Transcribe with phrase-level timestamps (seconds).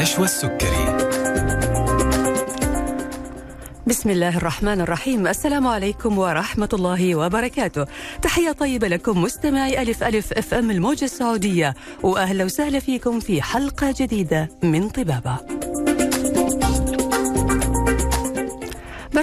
[0.00, 0.86] نشوى السكري.
[3.86, 5.26] بسم الله الرحمن الرحيم.
[5.26, 7.86] السلام عليكم ورحمة الله وبركاته.
[8.22, 11.74] تحية طيبة لكم مستمعي ألف ألف أف أم الموجة السعودية.
[12.02, 15.59] وأهلا وسهلا فيكم في حلقة جديدة من طبابة.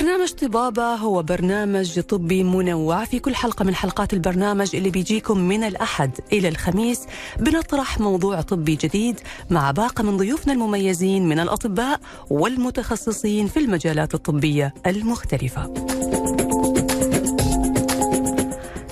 [0.08, 3.06] برنامج طبابة هو برنامج طبي منوع.
[3.06, 7.02] في كل حلقة من حلقات البرنامج اللي بيجيكم من الأحد إلى الخميس
[7.40, 14.74] بنطرح موضوع طبي جديد مع باقة من ضيوفنا المميزين من الأطباء والمتخصصين في المجالات الطبية
[14.86, 15.74] المختلفة.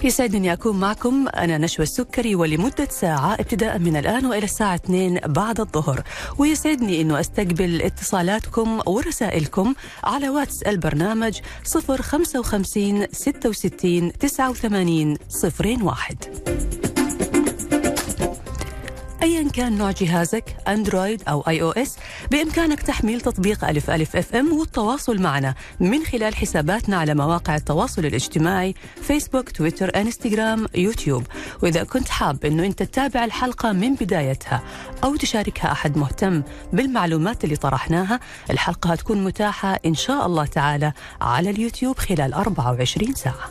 [0.06, 1.28] يسعدني أكون معكم.
[1.28, 6.04] أنا نشوى السكري ولمدة ساعة ابتداء من الآن وإلى الساعة 2 بعد الظهر.
[6.38, 9.74] ويسعدني أنه أستقبل اتصالاتكم ورسائلكم
[10.04, 15.18] على واتس البرنامج 055 66 89
[15.84, 17.05] 01
[19.26, 21.96] ايا كان نوع جهازك أندرويد أو iOS
[22.32, 28.76] بإمكانك تحميل تطبيق ألف ألف FM والتواصل معنا من خلال حساباتنا على مواقع التواصل الاجتماعي
[29.02, 31.24] فيسبوك تويتر إنستغرام يوتيوب.
[31.64, 34.64] وإذا كنت حاب إنه أنت تتابع الحلقة من بدايتها
[35.04, 41.50] أو تشاركها أحد مهتم بالمعلومات اللي طرحناها الحلقة هتكون متاحة إن شاء الله تعالى على
[41.50, 43.50] اليوتيوب خلال 24 ساعة.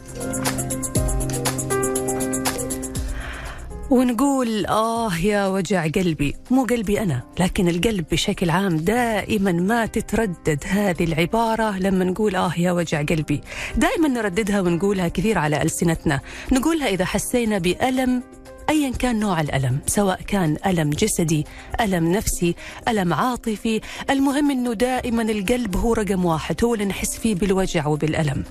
[3.95, 6.35] ونقول آه يا وجع قلبي.
[6.51, 12.53] مو قلبي أنا لكن القلب بشكل عام دائما ما تتردد هذه العبارة لما نقول آه
[12.59, 13.41] يا وجع قلبي.
[13.77, 16.21] دائما نرددها ونقولها كثير على ألسنتنا.
[16.53, 18.23] نقولها إذا حسينا بألم
[18.71, 21.47] ايا كان نوع الألم سواء كان ألم جسدي
[21.81, 22.55] ألم نفسي
[22.89, 28.45] ألم عاطفي المهم إنه دائما القلب هو رقم واحد هو اللي نحس فيه بالوجع وبالألم.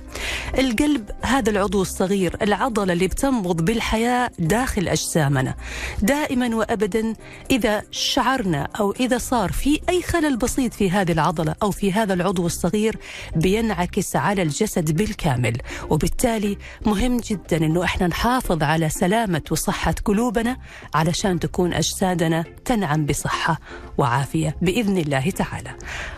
[0.58, 5.54] القلب هذا العضو الصغير العضلة اللي بتنبض بالحياة داخل أجسامنا.
[6.02, 7.14] دائما وابدا
[7.50, 12.14] إذا شعرنا أو إذا صار في أي خلل بسيط في هذه العضلة أو في هذا
[12.14, 12.98] العضو الصغير
[13.36, 15.58] بينعكس على الجسد بالكامل.
[15.90, 20.56] وبالتالي مهم جدا إنه إحنا نحافظ على سلامة وصحة قلوبنا
[20.94, 23.60] علشان تكون أجسادنا تنعم بصحة
[23.98, 25.70] وعافية بإذن الله تعالى.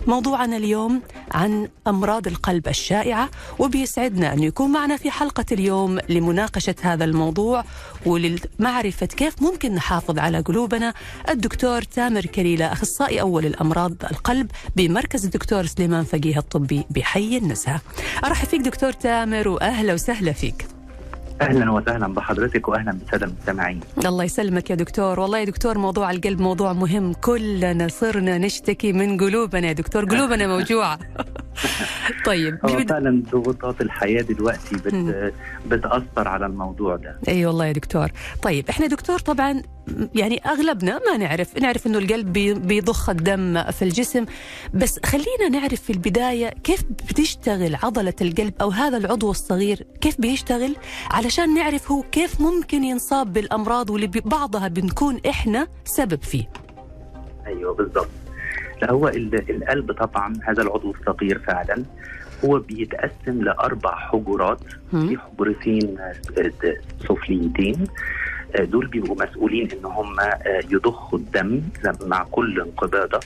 [0.06, 1.02] موضوعنا اليوم
[1.32, 7.64] عن أمراض القلب الشائعة وبيسعدنا أن يكون معنا في حلقة اليوم لمناقشة هذا الموضوع
[8.06, 10.94] ولمعرفة كيف ممكن نحافظ على قلوبنا.
[11.28, 17.80] الدكتور تامر كليلة أخصائي أول الأمراض القلب بمركز الدكتور سليمان فقيه الطبي بحي النزهة.
[18.24, 20.75] أرحب فيك دكتور تامر وأهلا وسهلا فيك.
[21.40, 23.80] أهلا وسهلا بحضرتك واهلا بالساده المستمعين.
[24.06, 29.16] الله يسلمك يا دكتور، والله يا دكتور موضوع القلب موضوع مهم، كلنا صرنا نشتكي من
[29.20, 30.98] قلوبنا يا دكتور، قلوبنا موجوعة.
[32.26, 35.32] طيب هو فعلا ضغوطات الحياة دلوقتي بت...
[35.66, 37.18] بتأثر على الموضوع ده.
[37.28, 38.08] أي أيوة والله يا دكتور،
[38.42, 39.62] طيب إحنا دكتور طبعا
[40.14, 42.32] يعني أغلبنا ما نعرف، نعرف إنه القلب
[42.66, 44.24] بيضخ الدم في الجسم،
[44.74, 50.76] بس خلينا نعرف في البداية كيف بتشتغل عضلة القلب أو هذا العضو الصغير كيف بيشتغل
[51.26, 56.44] علشان نعرف هو كيف ممكن ينصاب بالأمراض واللي بعضها بنكون إحنا سبب فيه.
[57.46, 58.08] أيوه بالضبط.
[58.82, 61.84] لا هو القلب طبعا هذا العضو الصغير فعلا.
[62.44, 64.60] هو بيتقسم لأربع حجرات.
[64.90, 65.98] في حجرتين
[67.08, 67.86] سفليتين.
[68.58, 70.16] دول بيبقوا مسؤولين إن هم
[70.70, 71.62] يضخوا الدم
[72.02, 73.20] مع كل انقباضه.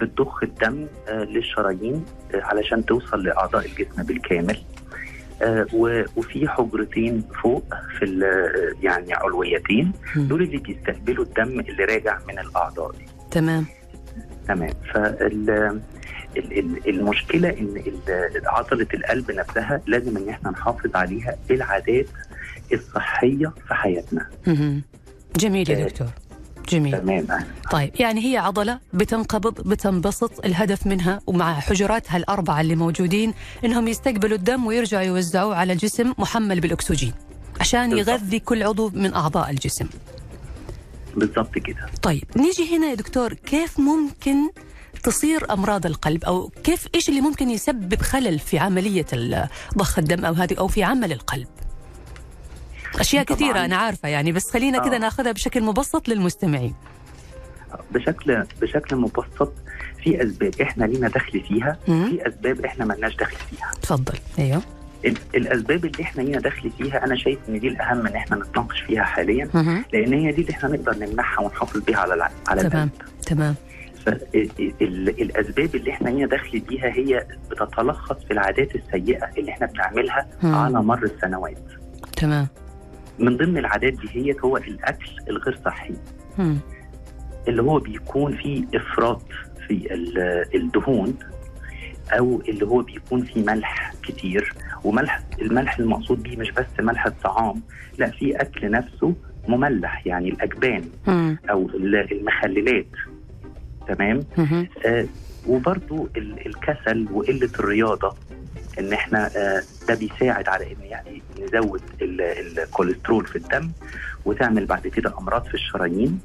[0.00, 4.58] بتضخ الدم للشرايين علشان توصل لأعضاء الجسم بالكامل.
[6.16, 7.64] وفي حجرتين فوق
[7.98, 8.04] في
[8.82, 9.92] يعني علويتين.
[10.16, 13.04] دول اللي بيستقبلوا الدم اللي راجع من الأعضاء دي.
[13.30, 13.66] تمام.
[14.48, 14.70] تمام.
[14.94, 15.80] فال
[16.88, 17.82] المشكلة إن
[18.46, 22.06] عضلة القلب نفسها لازم إن إحنا نحافظ عليها العادات
[22.72, 24.26] الصحية في حياتنا.
[25.36, 26.08] جميل يا دكتور.
[26.68, 27.26] جميل تمام
[27.70, 33.34] طيب يعني هي عضلة بتنقبض بتنبسط الهدف منها ومع حجراتها الأربعة اللي موجودين
[33.64, 37.12] إنهم يستقبلوا الدم ويرجعوا يوزعوه على جسم محمل بالأكسجين
[37.60, 38.08] عشان بالضبط.
[38.08, 39.86] يغذي كل عضو من أعضاء الجسم.
[41.16, 41.86] بالضبط كده.
[42.02, 44.36] طيب نيجي هنا يا دكتور كيف ممكن
[45.02, 49.06] تصير أمراض القلب أو كيف إيش اللي ممكن يسبب خلل في عملية
[49.78, 51.46] ضخ الدم أو هذه أو في عمل القلب
[53.00, 56.74] أشياء كثيرة أنا عارفة يعني بس خلينا كذا ناخذها بشكل مبسط للمستمعين.
[57.90, 59.52] بشكل بشكل مبسط
[60.04, 63.70] في أسباب إحنا لينا دخل فيها في أسباب إحنا ملناش دخل فيها.
[63.82, 64.14] تفضل.
[64.38, 64.62] أيوه.
[65.34, 69.02] الأسباب اللي إحنا لينا دخل فيها أنا شايف إن دي الأهم إن إحنا نتناقش فيها
[69.02, 69.84] حاليا مه.
[69.92, 72.90] لأن هي دي اللي إحنا نقدر نمنعها ونحافظ بيها على على تمام
[73.26, 73.54] تمام.
[75.20, 80.54] الأسباب اللي إحنا لينا دخل بيها هي بتتلخص في العادات السيئة اللي إحنا بنعملها مم.
[80.54, 81.58] على مر السنوات.
[82.16, 82.46] تمام.
[83.18, 85.94] من ضمن العادات دي هي هو الأكل الغير صحي.
[87.48, 89.22] اللي هو بيكون فيه إفراط
[89.68, 91.14] في ال- الدهون
[92.12, 94.54] أو اللي هو بيكون فيه ملح كتير
[94.84, 97.62] وملح الملح المقصود بيه مش بس ملح الطعام
[97.98, 99.14] لا في أكل نفسه
[99.48, 100.84] مملح يعني الأجبان.
[101.50, 102.86] أو ال- المخللات
[103.88, 104.20] تمام.
[104.86, 105.06] آه
[105.48, 108.14] وبرضو ال- الكسل وقلة الرياضة
[108.78, 112.20] إن إحنا آه ده بيساعد على إن يعني نزود ال-
[112.58, 113.70] الكوليسترول في الدم
[114.24, 116.20] وتعمل بعد كده أمراض في الشرايين.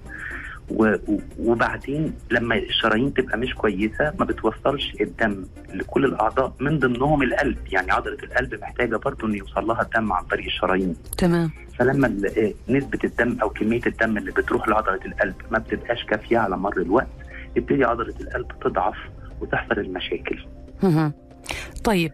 [1.39, 7.57] وبعدين لما الشرايين تبقى مش كويسة ما بتوصلش الدم لكل الأعضاء من ضمنهم القلب.
[7.71, 10.95] يعني عضلة القلب محتاجة برضو إن يوصل لها الدم عن طريق الشرايين.
[11.17, 11.51] تمام.
[11.79, 12.07] فلما
[12.37, 16.77] آه، نسبة الدم أو كمية الدم اللي بتروح لعضلة القلب ما بتبقاش كافية على مر
[16.77, 17.07] الوقت
[17.55, 18.97] تبتدي عضلة القلب تضعف
[19.41, 20.45] وتحصل المشاكل.
[21.83, 22.11] طيب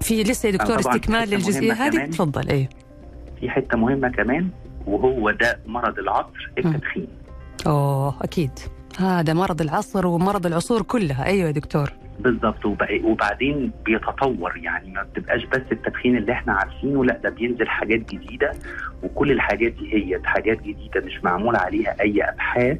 [0.00, 2.06] في لسه يا دكتور آه، استكمال للجزئية هذه.
[2.06, 2.68] تفضل إيه.
[3.40, 4.48] في حتة مهمة كمان
[4.86, 7.08] وهو ده مرض العصر التدخين.
[7.66, 8.50] أوه أكيد.
[8.98, 11.24] هذا مرض العصر ومرض العصور كلها.
[11.24, 11.92] أيوه يا دكتور.
[12.20, 12.64] بالظبط
[13.04, 18.52] وبعدين بيتطور يعني ما بتبقاش بس التدخين اللي إحنا عارفينه لأ ده بينزل حاجات جديدة
[19.02, 22.78] وكل الحاجات دي هي حاجات جديدة مش معمول عليها أي أبحاث.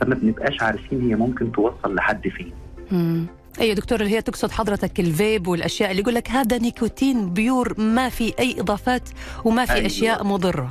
[0.00, 2.52] فما بنبقاش عارفين هي ممكن توصل لحد فين
[2.92, 3.26] مم.
[3.60, 8.08] أيوه دكتور اللي هي تقصد حضرتك الفيب والأشياء اللي يقول لك هذا نيكوتين بيور ما
[8.08, 9.08] في أي إضافات
[9.44, 9.86] وما في أيوة.
[9.86, 10.70] أشياء مضرة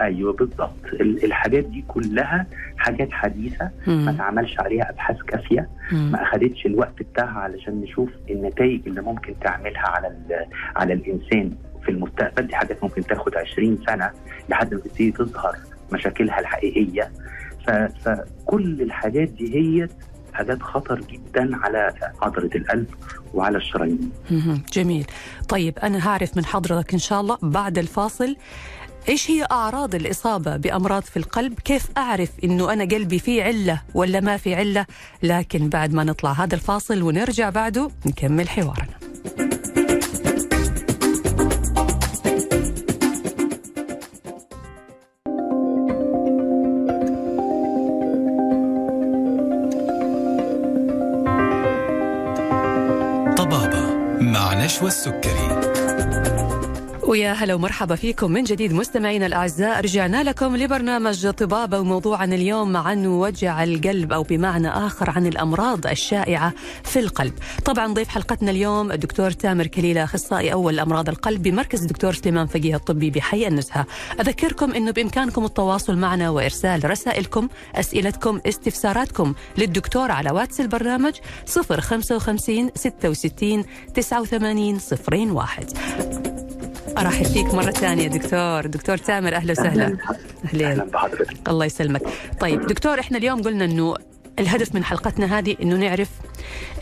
[0.00, 4.08] أيوه بالظبط ال- الحاجات دي كلها حاجات حديثة ما مم.
[4.08, 6.12] اتعملش عليها أبحاث كافية مم.
[6.12, 10.16] ما أخدتش الوقت بتاعها علشان نشوف النتائج اللي ممكن تعملها على
[10.76, 11.52] على الإنسان
[11.84, 14.10] في المستقبل دي حاجات ممكن تاخد 20 سنة
[14.48, 15.56] لحد ما تبتدي تظهر
[15.92, 17.10] مشاكلها الحقيقية
[18.04, 19.88] فكل الحاجات دي هي
[20.32, 21.92] حاجات خطر جدا على
[22.22, 22.86] عضله القلب
[23.34, 24.10] وعلى الشرايين.
[24.72, 25.06] جميل.
[25.48, 28.36] طيب أنا هعرف من حضرتك إن شاء الله بعد الفاصل
[29.08, 34.20] إيش هي أعراض الإصابة بأمراض في القلب؟ كيف أعرف إنه أنا قلبي فيه علة ولا
[34.20, 34.86] ما في علة؟
[35.22, 39.11] لكن بعد ما نطلع هذا الفاصل ونرجع بعده نكمل حوارنا.
[54.82, 55.61] مع نشوى السكري
[57.12, 63.06] ويا هلا ومرحبا فيكم من جديد مستمعينا الأعزاء رجعنا لكم لبرنامج طبابة وموضوعنا اليوم عن
[63.06, 66.52] وجع القلب أو بمعنى آخر عن الأمراض الشائعة
[66.84, 67.32] في القلب.
[67.64, 72.76] طبعا ضيف حلقتنا اليوم الدكتور تامر كليله أخصائي أول أمراض القلب بمركز الدكتور سليمان فقيه
[72.76, 73.86] الطبي بحي النزهة.
[74.20, 81.14] أذكركم إنه بإمكانكم التواصل معنا وإرسال رسائلكم، أسئلتكم، استفساراتكم للدكتور على واتس البرنامج
[81.46, 83.64] 055 66
[83.94, 84.80] 89
[85.36, 86.31] 01.
[86.98, 88.66] ارحب فيك مرة ثانية دكتور.
[88.66, 89.96] دكتور تامر أهلا وسهلا.
[90.44, 91.48] أهلا بحضرتك.
[91.48, 92.02] الله يسلمك.
[92.40, 93.94] طيب دكتور إحنا اليوم قلنا إنه
[94.38, 96.08] الهدف من حلقتنا هذه إنه نعرف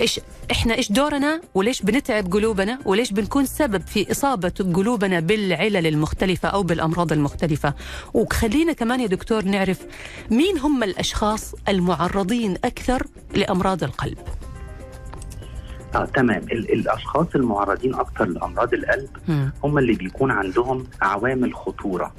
[0.01, 0.21] إيش
[0.51, 6.63] إحنا إيش دورنا وليش بنتعب قلوبنا وليش بنكون سبب في إصابة قلوبنا بالعلل المختلفة أو
[6.63, 7.75] بالأمراض المختلفة.
[8.15, 9.79] وخلينا كمان يا دكتور نعرف
[10.31, 14.19] مين هم الأشخاص المعرضين أكثر لأمراض القلب.
[15.95, 19.09] آه تمام ال- الأشخاص المعرضين أكتر لأمراض القلب.
[19.65, 22.13] هم اللي بيكون عندهم عوامل خطورة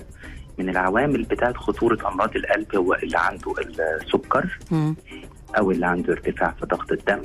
[0.58, 4.60] من العوامل بتاعت خطورة أمراض القلب هو اللي عنده السكر.
[5.58, 7.22] أو اللي عنده ارتفاع في ضغط الدم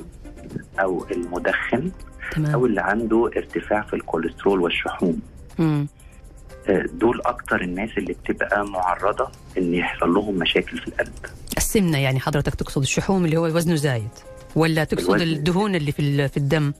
[0.79, 5.19] أو المدخن أو تمام اللي عنده ارتفاع في الكوليسترول والشحوم.
[5.59, 11.13] آه، دول أكتر الناس اللي بتبقى معرضة إن يحصل لهم مشاكل في القلب
[11.57, 14.09] السمنة يعني حضرتك تقصد الشحوم اللي هو وزنه زايد
[14.55, 15.21] ولا تقصد.
[15.21, 16.73] الدهون اللي في في الدم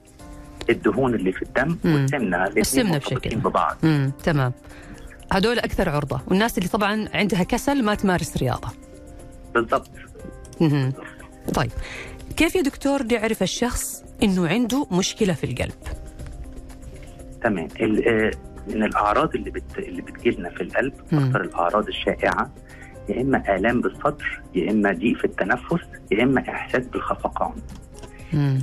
[0.69, 2.05] الدهون اللي في الدم مم.
[2.55, 3.35] والسمنة مرتبطين بشكل.
[3.35, 4.51] ببعض امم تمام
[5.31, 8.67] هدول أكثر عرضة والناس اللي طبعا عندها كسل ما تمارس رياضة
[9.53, 9.89] بالضبط
[10.61, 10.93] مهم.
[11.53, 11.71] طيب
[12.37, 15.73] كيف يا دكتور نعرف الشخص إنه عنده مشكلة في القلب
[17.43, 18.31] تمام ال- آه،
[18.67, 19.63] من الأعراض اللي بت...
[19.77, 21.25] اللي بتجيلنا في القلب مم.
[21.25, 22.51] أكتر الأعراض الشائعة
[23.09, 27.51] يا إما آلام بالصدر يا إما ضيق في التنفس يا إما إحساس بالخفقان.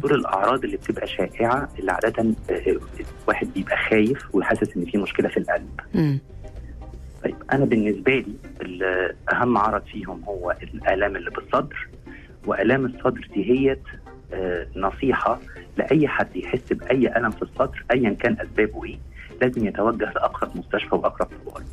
[0.02, 2.76] دول الأعراض اللي بتبقى شائعة اللي عادة آه،
[3.24, 6.18] الواحد بيبقى خايف وحاسس إن في مشكلة في القلب مم.
[7.24, 8.24] طيب أنا بالنسبة
[8.62, 11.88] لي أهم عرض فيهم هو الآلام اللي بالصدر
[12.46, 13.76] وآلام الصدر دي هي
[14.32, 15.40] آه، نصيحة
[15.78, 18.98] لأي حد يحس بأي ألم في الصدر ايا كان أسبابه إيه
[19.42, 21.64] لازم يتوجه لأقرب مستشفى وأقرب طوارئ.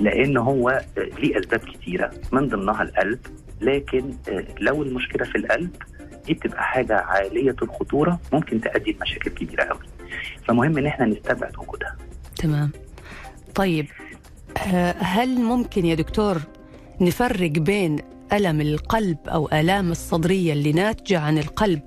[0.00, 3.18] لأن هو ليه أسباب كتيرة من ضمنها القلب
[3.60, 5.70] لكن آه، لو المشكلة في القلب
[6.26, 9.80] دي بتبقى حاجة عاليه الخطورة ممكن تؤدي لمشاكل كبيرة قوي
[10.48, 11.96] فمهم إن إحنا نستبعد وجودها.
[12.36, 12.70] تمام.
[13.54, 13.86] طيب
[14.72, 16.36] آه، هل ممكن يا دكتور
[17.00, 17.96] نفرق بين
[18.32, 21.80] ألم القلب أو آلام الصدرية اللي ناتجة عن القلب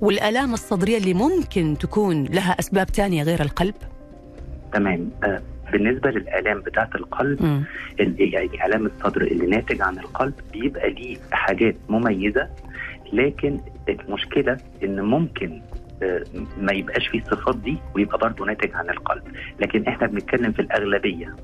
[0.00, 3.74] والآلام الصدرية اللي ممكن تكون لها أسباب تانية غير القلب؟
[4.72, 5.10] تمام.
[5.24, 5.42] آه
[5.72, 7.64] بالنسبة للآلام بتاعة القلب
[7.98, 12.48] يعني آلام الصدر اللي ناتج عن القلب بيبقى ليه حاجات مميزة
[13.12, 15.60] لكن المشكلة إن ممكن
[16.02, 16.24] آه،
[16.60, 19.22] ما يبقاش فيه الصفات دي ويبقى برضه ناتج عن القلب.
[19.60, 21.36] لكن إحنا بنتكلم في الأغلبية.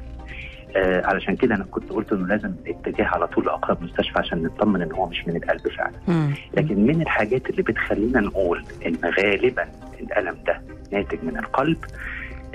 [0.76, 4.82] آه علشان كده أنا كنت قلت إنه لازم اتجاه على طول لأقرب مستشفى عشان نطمن
[4.82, 5.92] إن هو مش من القلب فعلا.
[6.56, 9.68] لكن من الحاجات اللي بتخلينا نقول إن غالبا
[10.00, 10.60] الألم ده
[10.92, 11.76] ناتج من القلب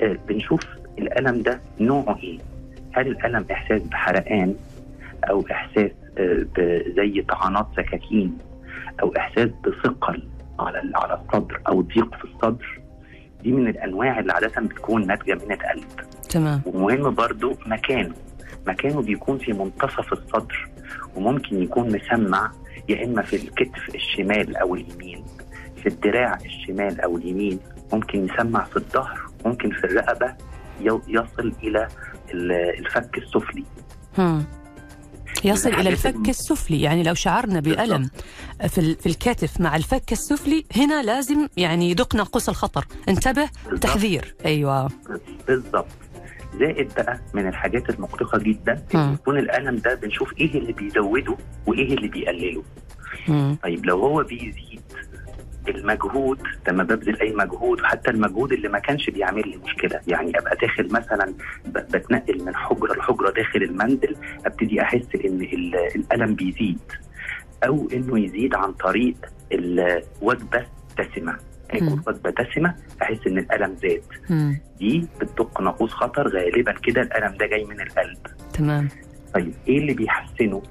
[0.00, 0.60] آه، بنشوف
[0.98, 2.38] الألم ده نوعه إيه؟
[2.92, 4.54] هل الألم إحساس بحرقان؟
[5.30, 6.46] أو إحساس آه،
[6.96, 8.38] زي طعنات سكاكين؟
[9.02, 10.22] أو إحساس بثقل
[10.60, 12.80] على على الصدر أو ضيق في الصدر؟
[13.42, 15.84] دي من الأنواع اللي عادة بتكون ناتجة من القلب.
[16.30, 16.62] تمام.
[16.66, 18.14] ومهم برضو مكانه.
[18.66, 20.68] مكانه بيكون في منتصف الصدر
[21.16, 22.50] وممكن يكون مسمع
[22.88, 25.24] يا إما في الكتف الشمال أو اليمين
[25.82, 27.58] في الدراع الشمال أو اليمين
[27.92, 30.34] ممكن يسمع في الظهر ممكن في الرقبة
[30.80, 31.88] يصل إلى
[32.34, 33.64] ال- الفك السفلي.
[34.18, 34.44] مم.
[35.44, 36.80] يصل الحاجات الفك السفلي.
[36.82, 38.10] يعني لو شعرنا بألم
[38.68, 42.86] في في الكتف مع الفك السفلي هنا لازم يعني يدق ناقوس الخطر.
[43.08, 43.48] انتبه.
[43.64, 43.82] بالظبط.
[43.82, 44.90] تحذير أيوة.
[45.48, 45.86] بالظبط
[46.60, 52.08] زائد بقى من الحاجات المقلقه جدا يكون الألم ده بنشوف إيه اللي بيزوده وإيه اللي
[52.08, 52.62] بيقلله.
[53.28, 53.56] مم.
[53.62, 54.80] طيب لو هو بيزيد
[55.68, 60.00] المجهود لما ببذل أي مجهود وحتى المجهود اللي ما كانش بيعمل لي مشكلة.
[60.06, 61.34] يعني أبقى داخل مثلا
[61.66, 66.78] بتنقل من حجرة لحجرة داخل المنزل أبتدي أحس إن ال- الألم بيزيد.
[67.66, 69.14] أو إنه يزيد عن طريق
[69.52, 70.66] الوجبة
[70.98, 71.36] دسمه
[71.70, 72.02] اكل مم.
[72.06, 74.02] وجبة دسمة أحس إن الألم زاد.
[74.30, 74.60] مم.
[74.78, 78.18] دي بتدق ناقوس خطر غالبا كده الألم ده جاي من القلب.
[78.52, 78.88] تمام.
[79.34, 80.62] طيب إيه اللي بيحسنه؟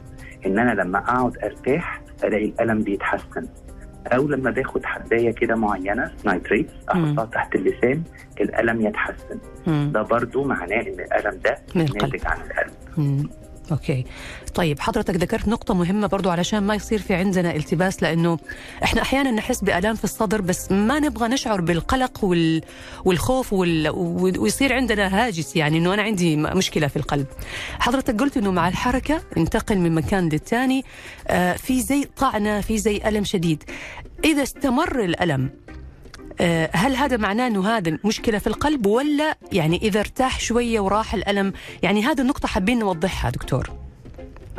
[0.45, 3.47] إن أنا لما أقعد أرتاح ألاقي الألم بيتحسن.
[4.07, 8.03] أو لما باخد حباية كده معينة نايتريت أحطها تحت اللسان
[8.41, 9.39] الألم يتحسن.
[9.91, 12.73] ده برضو معناه إن الألم ده ناتج عن القلب.
[13.71, 14.05] أوكي.
[14.55, 18.39] طيب حضرتك ذكرت نقطة مهمة برضو علشان ما يصير في عندنا التباس لأنه
[18.83, 22.61] إحنا أحيانا نحس بآلام في الصدر بس ما نبغى نشعر بالقلق وال...
[23.05, 23.89] والخوف وال...
[24.39, 27.25] ويصير عندنا هاجس يعني إنه أنا عندي مشكلة في القلب.
[27.79, 30.85] حضرتك قلت إنه مع الحركة انتقل من مكان للتاني
[31.27, 33.63] آه في زي طعنة في زي ألم شديد.
[34.25, 35.49] إذا استمر الألم
[36.73, 41.53] هل هذا معناه إنه هذا مشكلة في القلب ولا يعني إذا ارتاح شوية وراح الألم
[41.83, 43.69] يعني هذه النقطة حابين نوضحها دكتور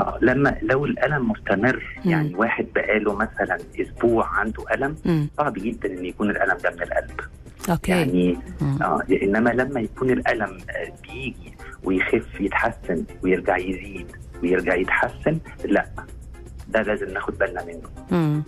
[0.00, 2.10] آه لما لو الألم مستمر مم.
[2.10, 7.20] يعني واحد بقاله مثلا أسبوع عنده ألم صعب جدا إن يكون الألم ده من القلب
[7.70, 8.82] أوكي يعني مم.
[8.82, 11.54] آه إنما لما يكون الألم آه، بيجي
[11.84, 14.06] ويخف يتحسن ويرجع يزيد
[14.42, 15.86] ويرجع يتحسن لا
[16.68, 18.42] ده لازم ناخد بالنا منه مم.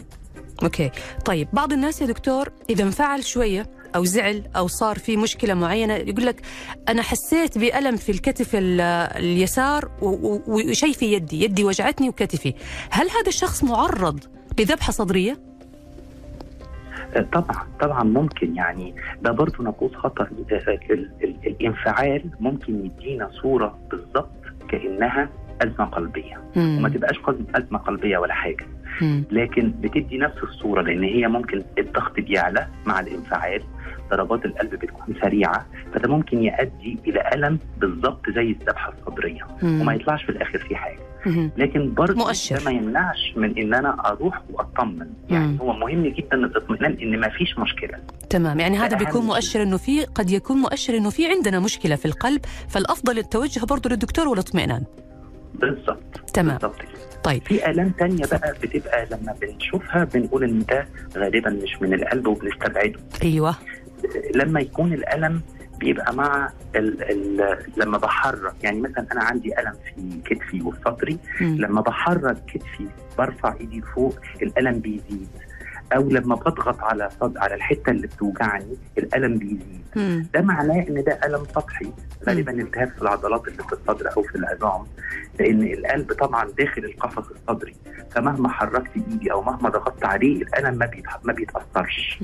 [0.62, 0.90] أوكي.
[1.24, 3.66] طيب بعض الناس يا دكتور إذا انفعل شوية
[3.96, 6.40] أو زعل أو صار في مشكلة معينة يقول لك
[6.88, 8.80] أنا حسيت بألم في الكتف ال-
[9.16, 12.54] اليسار وشيء في يدي يدي وجعتني وكتفي.
[12.90, 14.20] هل هذا الشخص معرض
[14.58, 15.38] لذبحه صدرية؟
[17.16, 18.94] آه، طبعا طبعا ممكن يعني.
[19.22, 20.30] ده برضه ناقوس خطر.
[20.52, 21.10] آه، ال-
[21.46, 24.30] الانفعال ممكن يدينا صورة بالظبط
[24.68, 25.28] كأنها
[25.62, 26.88] ازمه قلبيه وما مم.
[26.88, 28.66] تبقاش قصد ازمه قلبيه ولا حاجة
[29.02, 29.24] مم.
[29.30, 33.62] لكن بتدي نفس الصورة لأن هي ممكن الضغط بيعلى مع الانفعال
[34.10, 39.94] ضربات القلب بتكون سريعة فده ممكن يؤدي إلى ألم بالظبط زي الذبحة الصدرية وما.
[39.94, 41.50] يطلعش في الآخر في حاجة مم.
[41.56, 42.32] لكن برضه.
[42.50, 45.58] ده ما يمنعش من إن أنا أروح وأطمن يعني مم.
[45.60, 47.98] هو مهم جدا الاطمئنان إن ما فيش مشكلة
[48.30, 49.22] تمام يعني هذا بيكون.
[49.26, 53.90] مؤشر إنه في قد يكون مؤشر إنه في عندنا مشكلة في القلب فالأفضل التوجه برضه
[53.90, 54.84] للدكتور والاطمئنان
[55.60, 56.30] بالظبط.
[56.34, 56.56] تمام.
[56.58, 57.00] بالظبط كده.
[57.24, 57.42] طيب.
[57.42, 60.86] في آلام تانية بقى بتبقى لما بنشوفها بنقول إن ده
[61.16, 63.00] غالبا مش من القلب وبنستبعده.
[63.22, 63.54] أيوه.
[64.34, 65.40] لما يكون الألم
[65.78, 71.18] بيبقى مع ال ال لما بحرك يعني مثلا أنا عندي ألم في كتفي وفي.
[71.40, 72.86] لما بحرك كتفي
[73.18, 75.28] برفع إيدي لفوق الألم بيزيد.
[75.92, 79.80] أو لما بضغط على صد على الحتة اللي بتوجعني الألم بيزيد.
[80.34, 81.92] ده معناه إن ده ألم سطحي.
[82.28, 84.84] غالبا التهاب في العضلات اللي في الصدر أو في العظام
[85.40, 87.74] لأن القلب طبعا داخل القفص الصدري.
[88.10, 90.90] فمهما حركت إيدي أو مهما ضغطت عليه الألم ما
[91.24, 92.18] ما بيتأثرش.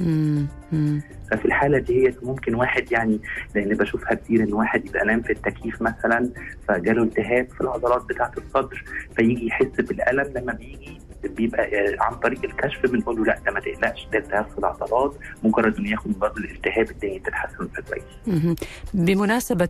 [1.30, 3.20] ففي الحالة دي ممكن واحد يعني
[3.54, 6.30] لأن بشوفها كتير إن واحد يبقى نام في التكييف مثلا
[6.68, 8.84] فجاله التهاب في العضلات بتاعة الصدر
[9.16, 13.60] فيجي يحس بالألم لما بيجي بيبقى آه، عن طريق الكشف بنقول له لا ده ما
[13.60, 18.56] تقلقش ده التهاب في العضلات مجرد انه ياخد مضاد الالتهاب الدنيا تتحسن كويس مهم.
[18.94, 19.68] بمناسبة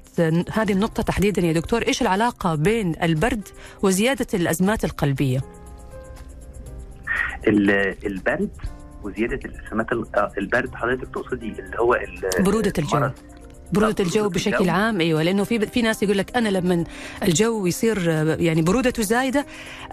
[0.52, 3.48] هذه النقطة تحديدا يا دكتور إيش العلاقة بين البرد
[3.82, 5.40] وزيادة الأزمات القلبية؟
[7.48, 8.50] ال- البرد
[9.02, 11.98] وزيادة الالتهابات ال- آه، البرد حضرتك تقصدي اللي هو
[12.38, 13.08] برودة الجو.
[13.72, 14.72] برودة الجو بشكل الجو.
[14.72, 16.84] عام أيوه لأنه في في ناس يقول لك أنا لما
[17.22, 19.46] الجو يصير آه، يعني برودته زايدة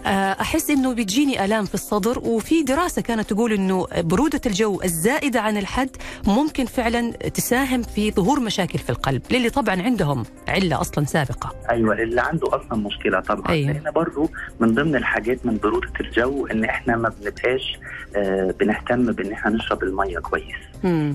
[0.06, 0.08] آه،
[0.40, 5.56] أحس إنه بتجيني آلام في الصدر وفي دراسة كانت تقول إنه برودة الجو الزائدة عن
[5.56, 5.90] الحد
[6.26, 11.94] ممكن فعلا تساهم في ظهور مشاكل في القلب للي طبعا عندهم علة أصلا سابقة أيوه
[12.02, 13.72] اللي عنده أصلا مشكلة طبعا أيوة.
[13.72, 17.78] لأن برضو من ضمن الحاجات من برودة الجو إن إحنا ما بنبقاش
[18.16, 20.44] آه بنهتم بإن إحنا نشرب المية كويس.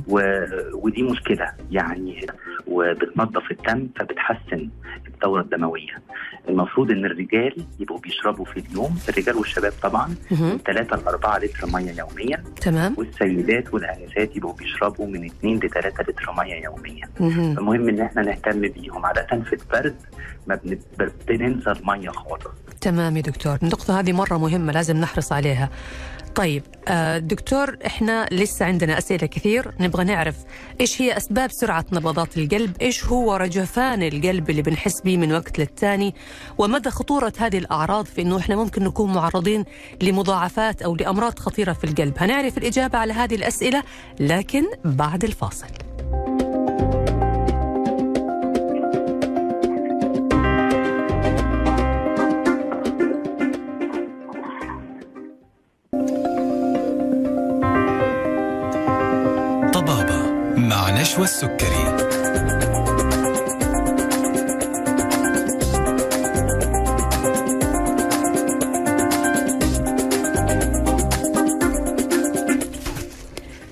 [0.08, 0.44] و...
[0.74, 2.26] ودي مشكلة يعني
[2.68, 4.70] وبتنظف الدم فبتحسن
[5.08, 6.02] الدورة الدموية.
[6.50, 10.50] المفروض إن الرجال يبقوا بيشربوا في اليوم الرجال والشباب طبعا مهم.
[10.50, 12.44] من 3 ل 4 لتر مية يوميا.
[12.62, 12.96] تمام.
[12.98, 17.10] والسيدات والانسات يبقوا بيشربوا من 2 ل 3 لتر مية يوميا.
[17.20, 17.58] مهم.
[17.58, 19.06] المهم إن إحنا نهتم بيهم.
[19.06, 19.96] عاده في البرد
[20.48, 20.60] ما
[21.28, 22.48] بننسى الميه خالص.
[22.82, 23.58] تمام يا دكتور.
[23.64, 25.70] النقطة هذه مرة مهمة لازم نحرص عليها.
[26.36, 29.72] طيب آه، دكتور إحنا لسه عندنا أسئلة كثير.
[29.80, 30.36] نبغى نعرف
[30.82, 35.60] إيش هي أسباب سرعة نبضات القلب؟ إيش هو رجفان القلب اللي بنحس به من وقت
[35.60, 36.16] للتاني؟
[36.58, 39.66] ومدى خطورة هذه الأعراض في إنه إحنا ممكن نكون معرضين
[40.02, 43.84] لمضاعفات أو لأمراض خطيرة في القلب؟ هنعرف الإجابة على هذه الأسئلة
[44.20, 45.68] لكن بعد الفاصل.
[61.10, 62.19] مع نشوى السكري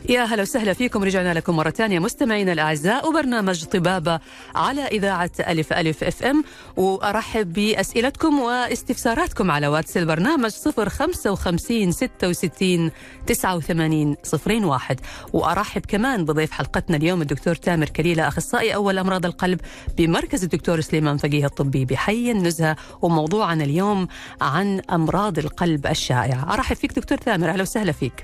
[0.09, 1.03] يا هلا وسهلا فيكم.
[1.03, 1.99] رجعنا لكم مرة ثانية.
[1.99, 4.19] مستمعينا الأعزاء وبرنامج طبابة
[4.55, 6.43] على إذاعة ألف ألف FM.
[6.77, 12.91] وأرحب بأسئلتكم واستفساراتكم على واتس البرنامج 055 66
[13.27, 14.15] 89
[14.63, 14.99] 01
[15.33, 19.59] وأرحب كمان بضيف حلقتنا اليوم الدكتور تامر كليلة أخصائي أول أمراض القلب
[19.97, 22.75] بمركز الدكتور سليمان فقيه الطبي بحي النزهة.
[23.01, 24.07] وموضوعنا اليوم
[24.41, 26.53] عن أمراض القلب الشائعة.
[26.53, 28.23] أرحب فيك دكتور تامر أهلا وسهلا فيك.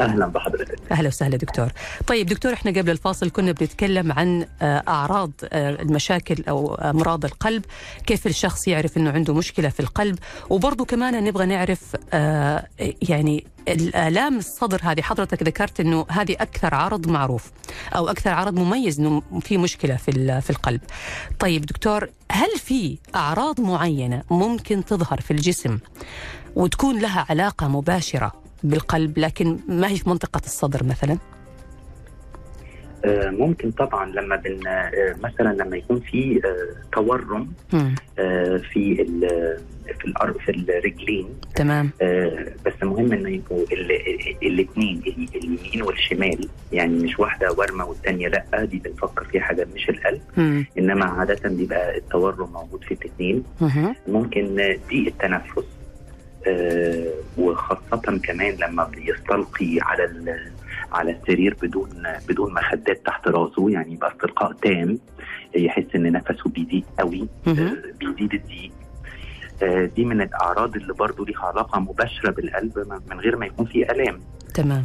[0.00, 1.68] أهلا بحضرتك أهلا وسهلا دكتور.
[2.06, 7.64] طيب دكتور إحنا قبل الفاصل كنا بنتكلم عن آه، أعراض آه، المشاكل أو أمراض القلب،
[8.06, 10.18] كيف الشخص يعرف إنه عنده مشكلة في القلب،
[10.50, 12.66] وبرضه كمان نبغى نعرف آه،
[13.08, 17.52] يعني الآلام الصدر هذه حضرتك ذكرت إنه هذه أكثر عرض معروف
[17.96, 20.80] أو أكثر عرض مميز إنه في مشكلة في في القلب.
[21.38, 25.78] طيب دكتور هل في أعراض معينة ممكن تظهر في الجسم
[26.56, 31.18] وتكون لها علاقة مباشرة بالقلب لكن ما هي في منطقة الصدر مثلا؟
[33.04, 37.52] آه، ممكن طبعا لما بن آه، مثلا لما يكون في آه، تورم
[38.72, 39.06] في
[40.00, 40.12] في
[40.44, 41.28] في الرجلين.
[41.54, 41.90] تمام.
[42.66, 43.64] بس مهم إنه يبقوا
[44.42, 45.02] الاثنين
[45.34, 46.48] اليمين والشمال.
[46.72, 50.20] يعني مش واحدة ورمه والثانيه لأ دي بنفكر فيها حاجة مش القلب.
[50.78, 53.44] إنما عادة بيبقى التورم موجود في الاثنين.
[54.08, 54.54] ممكن
[54.90, 55.64] ضيق التنفس.
[57.38, 60.52] وخاصة كمان لما بيستلقي على ال-
[60.92, 64.98] على السرير بدون بدون مخدات تحت راسه يعني يبقى استلقاء تام
[65.56, 67.28] يحس إن نفسه بيضيق قوي.
[67.48, 67.52] آه،
[68.00, 68.70] بيزيد الضيق.
[69.62, 73.90] آه، دي من الأعراض اللي برضو ليها علاقة مباشرة بالقلب من غير ما يكون في
[73.92, 74.20] آلام.
[74.54, 74.84] تمام.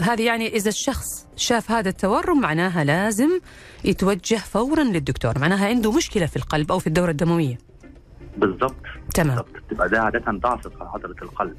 [0.00, 3.30] هذه يعني إذا الشخص شاف هذا التورم معناها لازم
[3.84, 5.38] يتوجه فورا للدكتور.
[5.38, 7.58] معناها عنده مشكلة في القلب أو في الدورة الدموية.
[8.36, 8.74] بالظبط
[9.14, 9.28] تمام.
[9.36, 11.56] بالظبط تبقى ده عادة ضعف في عضلة القلب.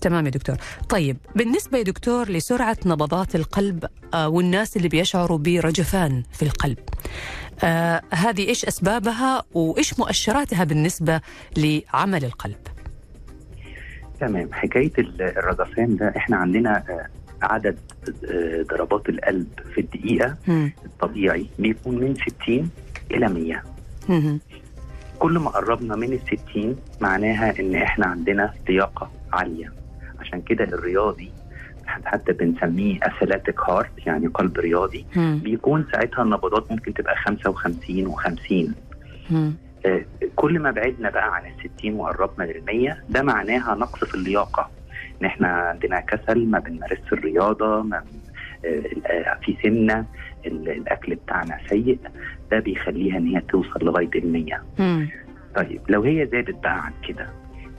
[0.00, 0.56] تمام يا دكتور.
[0.88, 6.78] طيب بالنسبة يا دكتور لسرعة نبضات القلب آه والناس اللي بيشعروا برجفان في القلب
[7.64, 11.20] آه هذه إيش أسبابها وإيش مؤشراتها بالنسبة
[11.56, 12.56] لعمل القلب؟
[14.20, 14.48] تمام.
[14.52, 17.06] حكاية ال- الرجفان ده إحنا عندنا آه،
[17.42, 17.78] عدد
[18.30, 20.72] آه، ضربات القلب في الدقيقة مم.
[20.84, 22.70] الطبيعي بيكون من 60
[23.10, 23.62] إلى 100
[24.08, 24.40] مهم.
[25.26, 29.72] كل ما قربنا من ال 60 معناها إن إحنا عندنا لياقة عالية
[30.20, 31.30] عشان كده الرياضي
[31.86, 35.40] حتى بنسميه اثليتيك هارت يعني قلب رياضي مم.
[35.44, 38.52] بيكون ساعتها النبضات ممكن تبقى 55 و50
[39.30, 39.52] مم.
[39.86, 40.04] آه،
[40.36, 44.70] كل ما بعدنا بقى عن ال 60 وقربنا لل 100 ده معناها نقص في اللياقة
[45.22, 48.02] إن إحنا عندنا كسل ما بنمارسش الرياضة ما
[49.42, 50.04] في سمنه
[50.46, 51.98] ال- الأكل بتاعنا سيء
[52.50, 55.08] ده بيخليها إن هي توصل لغاية ال 100 مم.
[55.56, 57.26] طيب لو هي زادت بقى عن كده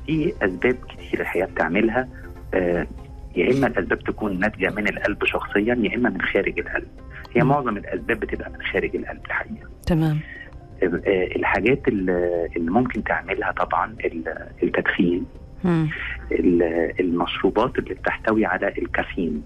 [0.05, 2.07] في أسباب كتير الحقيقة بتعملها
[2.53, 2.87] آه،
[3.35, 6.87] يا إما الأسباب تكون ناتجة من القلب شخصيا يا إما من خارج القلب.
[7.35, 7.49] هي مم.
[7.49, 9.69] معظم الأسباب بتبقى من خارج القلب الحقيقة.
[9.87, 10.19] تمام.
[10.83, 15.25] آه، الحاجات اللي ممكن تعملها طبعا ال- التدخين
[16.99, 19.43] المشروبات اللي بتحتوي على الكافيين.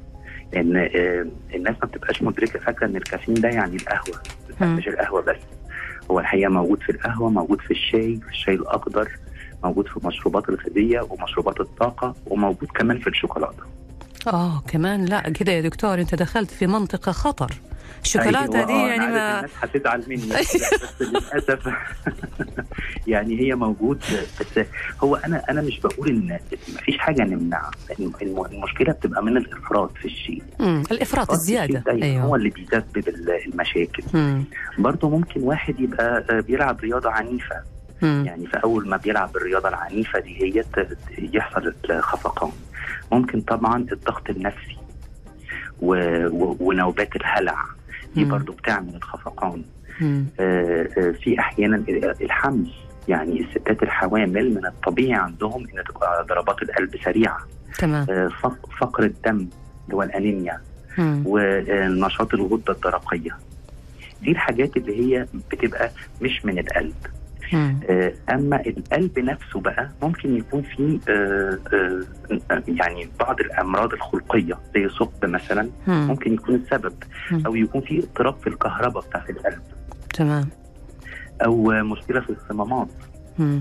[0.53, 4.21] لأن آه، الناس ما بتبقاش مدركة فاكرة إن الكافيين ده يعني القهوة.
[4.61, 5.39] مش القهوة بس.
[6.11, 9.09] هو الحقيقة موجود في القهوة موجود في الشاي في الشاي الأخضر
[9.63, 13.63] موجود في المشروبات الغازيه ومشروبات الطاقة وموجود كمان في الشوكولاتة.
[14.27, 17.51] آه كمان لا كده يا دكتور أنت دخلت في منطقة خطر.
[18.03, 21.67] الشوكولاته أيوة، دي آه، يعني ما الناس هتزعل مني بس للأسف
[23.07, 24.03] يعني هي موجود
[24.39, 24.65] بس
[25.03, 26.39] هو أنا أنا مش بقول إن
[26.75, 30.83] مفيش حاجة نمنعها الم- الم- المشكلة بتبقى من الإفراط في الشيء مم.
[30.91, 34.43] الإفراط الزيادة ده هو اللي بيسبب ال- المشاكل مم.
[34.77, 37.55] برضه ممكن واحد يبقى آه، بيلعب رياضة عنيفة
[38.01, 38.23] مم.
[38.27, 40.63] يعني فاول ما بيلعب الرياضة العنيفة دي هي
[41.33, 42.51] يحصل الخفقان
[43.11, 44.77] ممكن طبعا الضغط النفسي
[45.81, 45.95] و...
[46.27, 46.57] و...
[46.59, 47.65] ونوبات الهلع
[48.15, 48.31] دي مم.
[48.31, 49.63] برضه بتعمل الخفقان.
[50.01, 51.83] آه، آه، في أحيانا
[52.21, 52.71] الحمل
[53.07, 57.37] يعني الستات الحوامل من الطبيعي عندهم إن تبقى ضربات القلب سريعة
[57.77, 59.37] تمام آه، فق- فقر الدم
[59.85, 60.61] اللي هو الأنيميا.
[61.25, 63.37] ونشاط الغدة الدرقية
[64.21, 66.93] دي الحاجات اللي هي بتبقى مش من القلب
[68.29, 75.25] أما القلب نفسه بقى ممكن يكون فيه آه، آه، يعني بعض الأمراض الخلقية زي ثقب
[75.25, 76.07] مثلا مم.
[76.07, 76.93] ممكن يكون السبب.
[77.45, 79.61] أو يكون فيه اضطراب في الكهرباء بتاعت القلب
[80.13, 80.49] تمام
[81.45, 82.87] أو آه، مشكلة في الصمامات.
[83.39, 83.59] آه،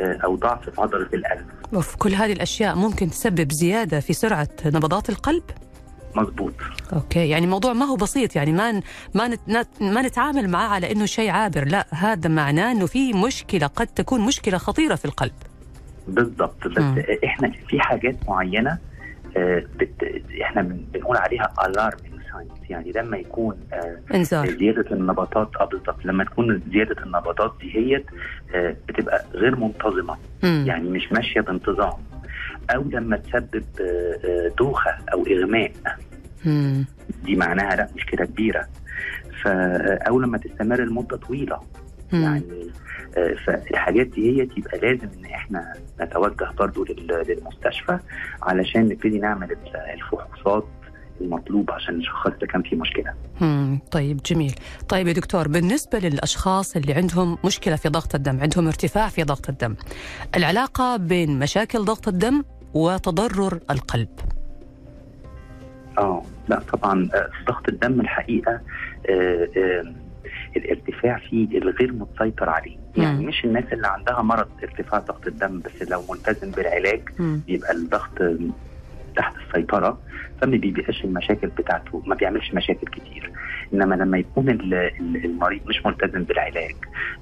[0.00, 5.08] أو ضعف في عضله القلب وفي كل هذه الأشياء ممكن تسبب زيادة في سرعة نبضات
[5.10, 5.42] القلب
[6.14, 6.52] مظبوط
[6.92, 8.82] okay يعني الموضوع ما هو بسيط يعني ما ن-
[9.14, 9.28] ما
[9.80, 14.20] ما نتعامل معاه على إنه شيء عابر لا هذا معناه إنه في مشكلة قد تكون
[14.20, 15.32] مشكلة خطيرة في القلب.
[16.08, 16.78] بالظبط بس.
[16.78, 18.78] آه، إحنا في حاجات معينة
[19.36, 20.22] آه، بت...
[20.42, 21.52] إحنا بن- بنقول عليها
[22.32, 24.50] signs يعني لما يكون آه، انذار.
[24.50, 28.02] زيادة النبضات آه بالظبط لما تكون زيادة النبضات دي هي
[28.54, 30.16] آه، بتبقى غير منتظمة.
[30.42, 30.64] مم.
[30.66, 31.92] يعني مش ماشية بانتظام.
[32.70, 35.72] أو لما تسبب آه، آه، دوخة أو إغماء.
[37.24, 38.66] دي معناها لا مشكله كبيرة
[39.42, 39.46] ف
[40.08, 41.60] أو لما تستمر لمدة طويلة.
[42.12, 42.70] يعني
[43.16, 47.98] آه، فالحاجات دي هي يبقى لازم إن إحنا نتوجه برضو لل- للمستشفى
[48.42, 50.66] علشان نبتدي نعمل ال- الفحوصات
[51.20, 53.78] المطلوبه عشان نشخص اذا كان في مشكلة مم.
[53.90, 54.54] طيب جميل
[54.88, 59.48] طيب يا دكتور بالنسبة للأشخاص اللي عندهم مشكلة في ضغط الدم عندهم ارتفاع في ضغط
[59.48, 59.76] الدم
[60.36, 62.42] العلاقة بين مشاكل ضغط الدم
[62.74, 64.08] وتضرر القلب
[65.98, 68.60] آه لا طبعا آه، ضغط الدم الحقيقة
[69.10, 69.94] آه، آه،
[70.56, 73.28] الارتفاع فيه الغير متسيطر عليه يعني مم.
[73.28, 77.40] مش الناس اللي عندها مرض ارتفاع ضغط الدم بس لو ملتزم بالعلاج مم.
[77.46, 78.22] بيبقى الضغط
[79.16, 79.98] تحت السيطرة
[80.40, 83.30] فما بيبقاش المشاكل بتاعته ما بيعملش مشاكل كتير.
[83.74, 86.74] إنما لما يكون ال- ال- المريض مش ملتزم بالعلاج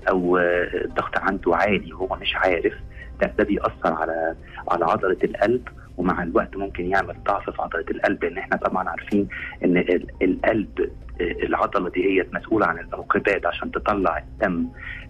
[0.09, 0.39] أو
[0.85, 2.75] الضغط عنده عالي وهو مش عارف
[3.21, 4.35] ده, ده بيأثر على
[4.69, 9.29] على عضلة القلب ومع الوقت ممكن يعمل ضعف في عضلة القلب لأن إحنا طبعا عارفين
[9.65, 14.67] إن ال- القلب آه، العضلة دي هي مسؤولة عن الانقباض عشان تطلع الدم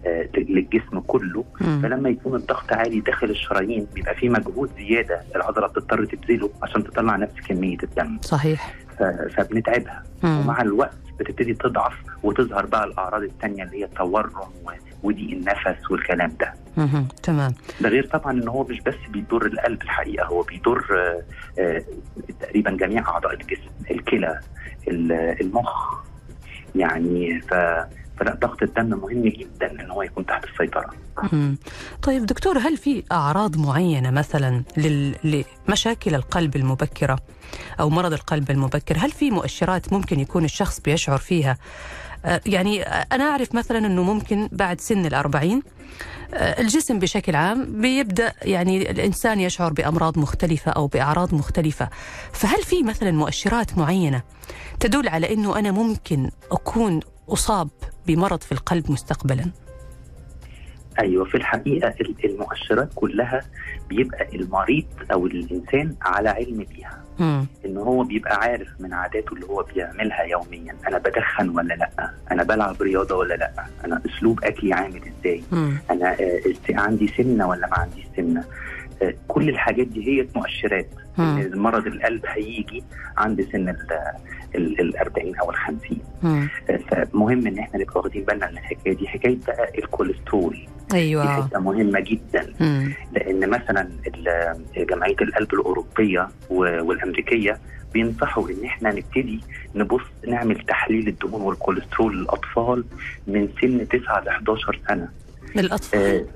[0.06, 1.44] آه، للجسم كله.
[1.82, 7.16] فلما يكون الضغط عالي داخل الشرايين بيبقى في مجهود زيادة العضلة بتضطر تبذله عشان تطلع
[7.16, 8.74] نفس كمية الدم صحيح
[9.36, 10.02] فبنتعبها.
[10.24, 14.30] ومع الوقت بتبتدي تضعف وتظهر بقى الأعراض الثانية اللي هي التورم
[15.02, 16.54] وضيق النفس والكلام ده.
[17.22, 17.54] تمام.
[17.80, 21.22] ده غير طبعا إن هو مش بس بيضر القلب الحقيقة هو بيضر آه،
[21.60, 21.82] آه،
[22.40, 24.40] تقريبا جميع أعضاء الجسم الكلى
[24.88, 25.94] ال- المخ.
[26.74, 27.54] يعني ف
[28.20, 30.90] فلا ضغط الدم مهم جدا إن هو يكون تحت السيطرة.
[32.02, 35.44] طيب دكتور هل في أعراض معينة مثلا لل...
[35.68, 37.18] لمشاكل القلب المبكرة
[37.80, 41.56] أو مرض القلب المبكر؟ هل في مؤشرات ممكن يكون الشخص بيشعر فيها
[42.46, 45.62] يعني أنا أعرف مثلا أنه ممكن بعد سن الأربعين
[46.34, 51.88] آه، الجسم بشكل عام بيبدأ يعني الإنسان يشعر بأمراض مختلفة أو بأعراض مختلفة.
[52.32, 54.22] فهل في مثلا مؤشرات معينة
[54.80, 57.68] تدل على أنه أنا ممكن أكون أصاب
[58.06, 59.50] بمرض في القلب مستقبلا؟
[61.00, 63.40] أيوه في الحقيقة ال- المؤشرات كلها
[63.88, 67.02] بيبقى المريض أو الإنسان على علم بيها.
[67.18, 67.46] مم.
[67.64, 72.42] إن هو بيبقى عارف من عاداته اللي هو بيعملها يوميا أنا بدخن ولا لأ؟ أنا
[72.42, 73.52] بلعب رياضة ولا لأ؟
[73.84, 75.76] أنا أسلوب أكلي عامل إزاي؟ مم.
[75.90, 78.44] أنا آه، عندي سمنة ولا ما عنديش سمنة؟
[79.28, 80.86] كل الحاجات دي هي مؤشرات.
[81.18, 82.82] إن مرض القلب هيجي
[83.16, 83.76] عند سن ال
[84.54, 86.48] ال- ال 40 أو ال 50 مم.
[86.70, 89.08] آه، فمهم إن إحنا نبقى واخدين بالنا من الحكاية دي.
[89.08, 90.66] حكاية بقى الكوليسترول.
[90.90, 92.52] دي أيوه حتة مهمة جدا.
[92.60, 92.92] مم.
[93.12, 93.88] لأن مثلا
[94.76, 97.58] جمعية القلب الأوروبية والأمريكية
[97.94, 99.40] بينصحوا إن إحنا نبتدي
[99.74, 102.84] نبص نعمل تحليل الدهون والكوليسترول للأطفال
[103.26, 105.08] من سن 9 ل 11 سنه
[105.56, 106.26] الاطفال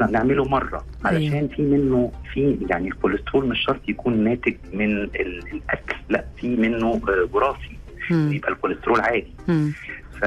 [0.00, 5.16] نعمله مرة علشان في منه في يعني الكوليسترول مش شرط يكون ناتج من ال-
[5.52, 7.76] الأكل لأ في منه آه، وراثي.
[8.10, 9.72] يبقى الكوليسترول عالي مم.
[10.20, 10.24] ف...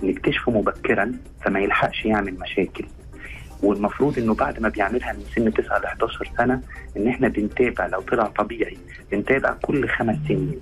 [0.00, 1.12] فنكتشفه مبكرا
[1.44, 2.84] فما يلحقش يعمل مشاكل
[3.62, 6.60] والمفروض إنه بعد ما بيعملها من سن 9 ل 11 سنة
[6.96, 8.76] إن إحنا بنتابع لو طلع طبيعي
[9.12, 10.60] بنتابع كل خمس سنين.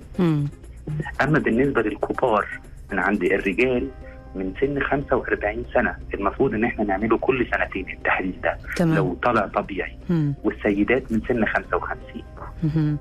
[1.21, 2.47] أما بالنسبة للكبار
[2.91, 3.87] من عند الرجال
[4.35, 5.95] من سن 45 سنة.
[6.13, 8.57] المفروض إن إحنا نعمله كل سنتين التحليل ده.
[8.77, 8.95] تمام.
[8.95, 9.97] لو طلع طبيعي.
[10.09, 10.33] مم.
[10.43, 12.23] والسيدات من سن 55
[12.63, 12.97] مهم.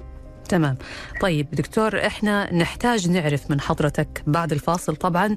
[0.48, 0.76] تمام.
[1.20, 5.36] طيب دكتور إحنا نحتاج نعرف من حضرتك بعد الفاصل طبعا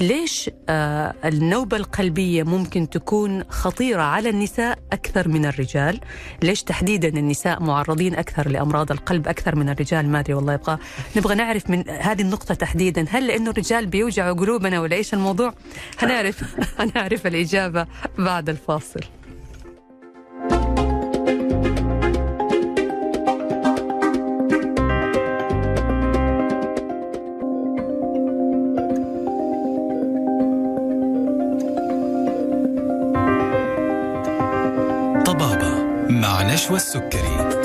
[0.00, 6.00] ليش آه النوبة القلبية ممكن تكون خطيرة على النساء أكثر من الرجال؟
[6.42, 10.78] ليش تحديدا النساء معرضين أكثر لأمراض القلب أكثر من الرجال؟ ما أدري والله يبغى
[11.16, 15.54] نبغى نعرف من هذه النقطة تحديدا هل لأنه الرجال بيوجعوا قلوبنا ولا إيش الموضوع؟
[15.98, 16.44] هنعرف.
[16.80, 17.86] هنعرف الإجابة
[18.18, 19.00] بعد الفاصل.
[36.68, 37.58] نشوى السكري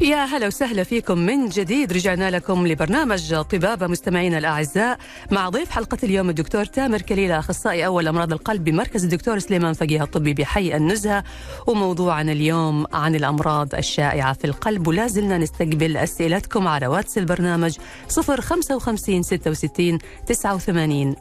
[0.00, 1.92] يا هلا وسهلا فيكم من جديد.
[1.92, 4.98] رجعنا لكم لبرنامج طبابة مستمعينا الأعزاء
[5.30, 10.02] مع ضيف حلقة اليوم الدكتور تامر كليلة أخصائي أول أمراض القلب بمركز الدكتور سليمان فقيه
[10.02, 11.24] الطبي بحي النزهة.
[11.66, 17.76] وموضوعنا اليوم عن الأمراض الشائعة في القلب ولا زلنا نستقبل أسئلتكم على واتس البرنامج
[18.08, 21.16] 055 66 89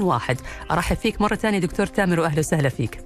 [0.00, 3.00] 01 أرحب فيك مرة ثانية دكتور تامر وأهلا وسهلا فيك.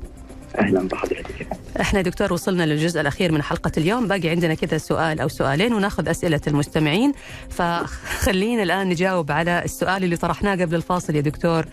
[0.59, 1.47] أهلا بحضرتك.
[1.81, 4.09] إحنا دكتور وصلنا للجزء الأخير من حلقة اليوم.
[4.09, 7.13] باقي عندنا كذا سؤال أو سؤالين وناخذ أسئلة المستمعين.
[7.51, 11.65] فخلينا الآن نجاوب على السؤال اللي طرحناه قبل الفاصل يا دكتور.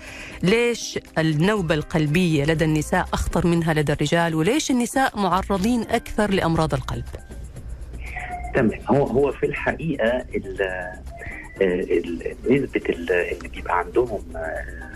[0.44, 7.06] ليش النوبة القلبية لدى النساء أخطر منها لدى الرجال؟ وليش النساء معرضين أكثر لأمراض القلب؟
[8.56, 8.80] تمام.
[8.90, 10.62] هو هو في الحقيقة ال
[11.62, 14.91] ال- نسبة ال- اللي بيبقى عندهم آه،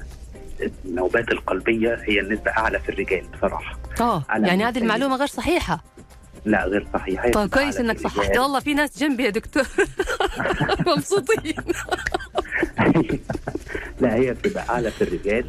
[0.86, 3.78] النوبات القلبية هي النسبة أعلى في الرجال بصراحة.
[4.02, 5.84] آه يعني هذه المعلومة غير صحيحة.
[6.46, 8.38] لا غير صحيحة طيب كويس إنك صححت.
[8.38, 9.64] والله في ناس جنبي يا دكتور
[10.88, 11.54] مبسوطين
[14.02, 15.46] لا هي بتبقى أعلى في الرجال.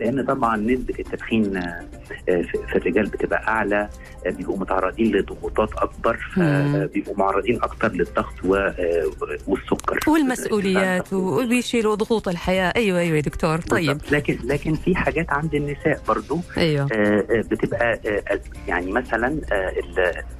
[0.00, 1.84] لأن طبعا نسبة التدخين آه،
[2.26, 3.88] في الرجال بتبقى أعلى
[4.26, 6.16] آه، بيبقوا متعرضين لضغوطات أكبر.
[6.36, 9.10] فبيبقوا معرضين أكتر للضغط آه،
[9.46, 13.98] والسكر والمسؤوليات وبيشيلوا ضغوط الحياة أيوه أيوه يا دكتور طيب.
[14.12, 19.72] لكن لكن في حاجات عند النساء برضو آه، آه، بتبقى آه، يعني مثلا آه،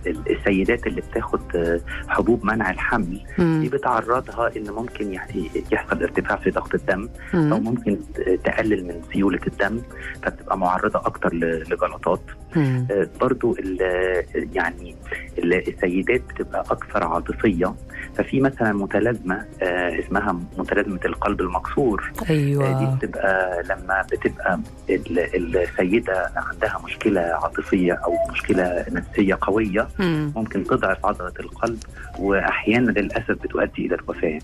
[0.06, 3.68] السيدات اللي بتاخد آه، حبوب منع الحمل دي.
[3.68, 7.64] بتعرضها إن ممكن يعني يحصل ارتفاع في ضغط الدم أو مم.
[7.64, 9.82] ممكن ت- تقلل من سيولة الدم
[10.22, 12.20] فبتبقى معرضة أكتر لجلطات.
[12.56, 14.26] آه، برضو ال-
[14.56, 14.96] يعني
[15.38, 17.74] ال- السيدات بتبقى أكثر عاطفية
[18.16, 25.56] ففي مثلا متلازمة آه، اسمها متلازمة القلب المكسور آه، دي أيوه بتبقى لما بتبقى ال-
[25.56, 30.32] السيدة عندها مشكلة عاطفية أو مشكلة نفسية قوية مم.
[30.36, 31.78] ممكن تضعف عضلة القلب
[32.18, 34.38] واحيانا للأسف بتؤدي إلى الوفاة.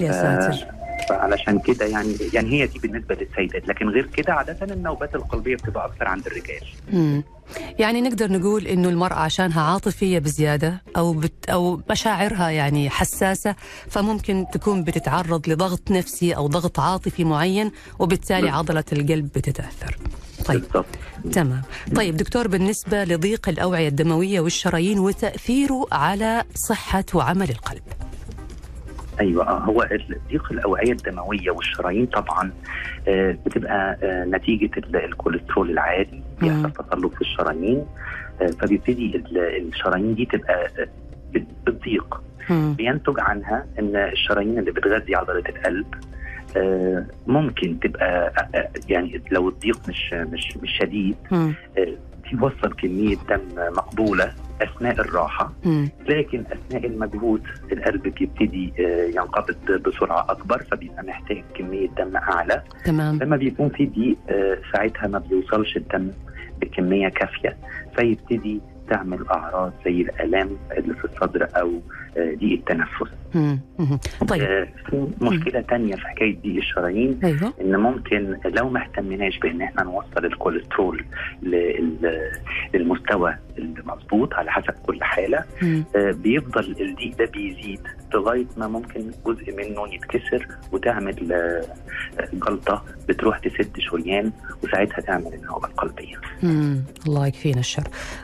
[0.00, 0.66] يا ساتر
[1.08, 5.86] فعلشان كده يعني يعني هي دي بالنسبة للسيدات لكن غير كده عادة النوبات القلبية بتبقى
[5.86, 6.60] أكثر عند الرجال
[6.92, 7.22] مم.
[7.78, 13.54] يعني نقدر نقول إنه المرأة عشانها عاطفية بزيادة أو بت أو مشاعرها يعني حساسة
[13.90, 18.48] فممكن تكون بتتعرض لضغط نفسي أو ضغط عاطفي معين وبالتالي.
[18.50, 19.98] عضلة القلب بتتأثر.
[20.44, 20.86] طيب بالضبط
[21.32, 21.62] تمام
[21.96, 27.82] طيب دكتور بالنسبة لضيق الأوعية الدموية والشرايين وتأثيره على صحة وعمل القلب.
[29.20, 29.88] أيوه آه، هو
[30.30, 32.52] ضيق الأوعية الدموية والشرايين طبعا
[33.08, 37.86] آه، بتبقى آه، نتيجة ال- الكوليسترول العالي بيحصل تصلب في الشرايين
[38.60, 40.70] فبيبتدي ال- الشرايين دي تبقى
[41.32, 42.20] بت- بتضيق.
[42.50, 45.86] بينتج عنها إن الشرايين اللي بتغذي عضلة القلب
[47.26, 48.32] ممكن تبقى
[48.88, 51.16] يعني لو الضيق مش مش مش شديد
[52.32, 54.32] بيوصل كمية دم مقبولة.
[54.62, 55.88] أثناء الراحة مم.
[56.08, 57.42] لكن أثناء المجهود
[57.72, 63.86] القلب بيبتدي آه، ينقبض بسرعة أكبر فبيبقى محتاج كمية دم أعلى تمام لما بيكون في
[63.86, 66.10] ضيق آه، ساعتها ما بيوصلش الدم
[66.60, 67.56] بكمية كافية
[67.96, 71.80] فيبتدي تعمل أعراض زي الألام اللي في الصدر أو
[72.16, 73.12] آه، ضيق التنفس.
[74.28, 79.38] طيب آه، في مشكلة تانية في حكاية ضيق الشرايين أيوه إن ممكن لو ما اهتمناش
[79.38, 81.04] بإن إحنا نوصل الكوليسترول
[81.42, 82.30] لل-
[82.74, 85.44] للمستوى المظبوط على حسب كل حالة.
[85.96, 87.80] آه، بيفضل الضيق ده بيزيد
[88.14, 91.62] لغاية ما ممكن جزء منه يتكسر وتعمل آه،
[92.32, 94.32] جلطة بتروح تسد شريان
[94.64, 96.16] وساعتها تعمل النوبه القلبية.
[96.42, 96.82] مم.
[97.06, 97.82] الله يكفينا الشر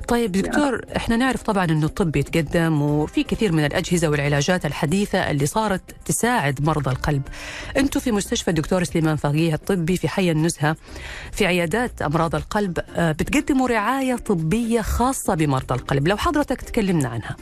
[0.08, 4.93] طيب دكتور إحنا نعرف طبعا إنه الطب يتقدم وفي كثير من الأجهزة والعلاجات الحديثة
[5.30, 7.22] اللي صارت تساعد مرضى القلب.
[7.76, 10.76] أنتم في مستشفى الدكتور سليمان فقيه الطبي في حي النزهة.
[11.32, 16.08] في عيادات أمراض القلب آه، بتقدموا رعاية طبية خاصة بمرضى القلب.
[16.08, 17.36] لو حضرتك تكلمنا عنها.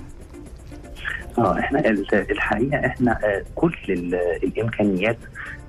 [1.38, 4.14] آه إحنا ال- الحقيقة إحنا آه، كل ال-
[4.44, 5.16] الإمكانيات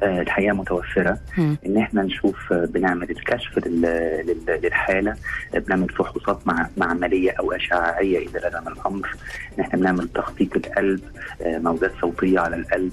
[0.04, 1.18] آه، الحقيقة متوفرة.
[1.38, 1.58] مم.
[1.66, 3.82] إن إحنا نشوف آه، بنعمل الكشف لل-
[4.28, 5.16] لل- للحالة
[5.54, 9.16] بنعمل فحوصات مع معمليه أو أشعاعية اذا لزم الأمر.
[9.60, 11.00] إن إحنا بنعمل تخطيط القلب
[11.46, 12.92] موجات صوتية على القلب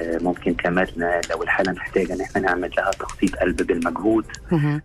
[0.00, 0.86] ممكن كمان
[1.30, 4.24] لو الحالة محتاجة إن إحنا نعمل لها تخطيط قلب بالمجهود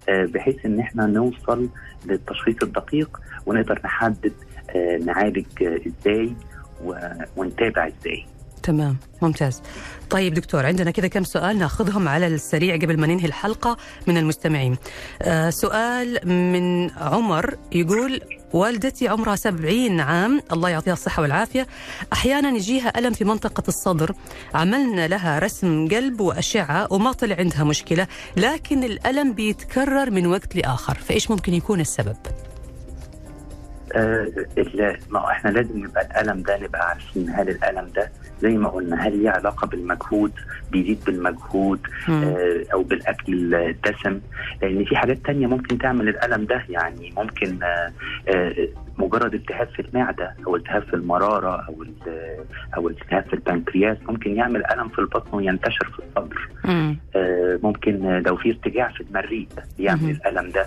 [0.10, 1.70] بحيث إن إحنا نوصل
[2.06, 4.32] للتشخيص الدقيق ونقدر نحدد
[5.06, 6.34] نعالج إزاي
[7.36, 8.26] ونتابع إزاي.
[8.64, 9.62] تمام ممتاز.
[10.10, 14.78] طيب دكتور عندنا كذا كم سؤال ناخذهم على السريع قبل ما ننهي الحلقة من المستمعين.
[15.22, 18.22] آه سؤال من عمر يقول
[18.54, 21.68] والدتي عمرها سبعين عام الله يعطيها الصحة والعافية.
[22.14, 24.14] أحيانا يجيها ألم في منطقة الصدر.
[24.54, 30.96] عملنا لها رسم قلب وأشعة وما طلع عندها مشكلة لكن الألم بيتكرر من وقت لآخر.
[30.96, 32.18] فإيش ممكن يكون السبب؟
[33.96, 34.28] آه،
[35.10, 39.18] ما إحنا لازم يبقى الألم ده نبقى عارفين هل الألم ده زي ما قلنا هل
[39.18, 40.32] ليه علاقة بالمجهود
[40.72, 42.24] بيزيد بالمجهود مم.
[42.24, 44.20] آه، أو بالأكل الدسم
[44.62, 47.92] لأن في حاجات تانية ممكن تعمل الألم ده يعني ممكن آه،
[48.30, 48.54] آه،
[48.98, 51.86] مجرد التهاب في المعدة أو التهاب في المرارة أو
[52.78, 56.98] أو التهاب في البنكرياس ممكن يعمل ألم في البطن وينتشر في الصدر مم.
[57.16, 59.48] آه، ممكن لو في ارتجاع في المريء
[59.80, 60.10] يعمل مهم.
[60.12, 60.66] الألم ده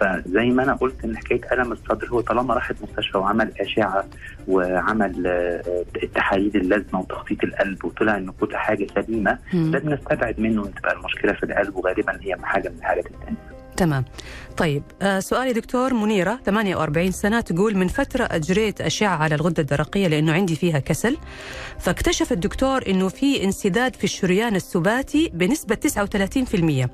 [0.00, 4.04] فزي ما أنا قلت إن حكاية ألم الصدر هو طالما راح المستشفى وعمل أشعة
[4.48, 9.38] وعمل آه، التحاليل اللازمة وتخطيط القلب وطلع ان كل حاجة سليمة.
[9.52, 13.38] ده بنستبعد منه إن تبقى المشكلة في القلب وغالبا هي حاجة من الحاجات الثانية
[13.76, 14.04] تمام
[14.56, 20.08] طيب آه سؤالي دكتور منيرة 48 سنة تقول من فترة أجريت أشعة على الغدة الدرقية
[20.08, 21.16] لأنه عندي فيها كسل.
[21.78, 25.78] فاكتشف الدكتور أنه في انسداد في الشريان السباتي بنسبة
[26.86, 26.88] 39%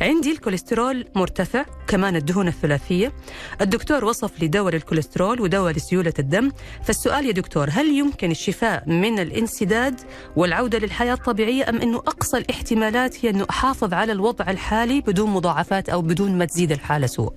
[0.00, 3.12] عندي الكوليسترول مرتفع كمان الدهون الثلاثية.
[3.60, 6.52] الدكتور وصف لي دواء للكوليسترول ودواء لسيولة الدم.
[6.84, 10.00] فالسؤال يا دكتور هل يمكن الشفاء من الانسداد
[10.36, 15.88] والعودة للحياة الطبيعية أم أنه أقصى الاحتمالات هي أنه أحافظ على الوضع الحالي بدون مضاعفات
[15.88, 17.32] أو بدون ما تزيد الحالة؟ سوء